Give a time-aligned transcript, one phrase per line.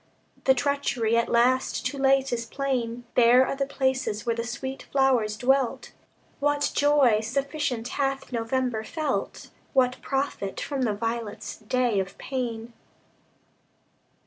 [0.45, 4.81] The treachery, at last, too late, is plain; Bare are the places where the sweet
[4.91, 5.91] flowers dwelt.
[6.39, 9.51] What joy sufficient hath November felt?
[9.73, 12.73] What profit from the violet's day of pain?